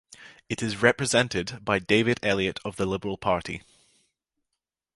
[0.49, 3.61] It is represented by David Elliott of the Liberal Party.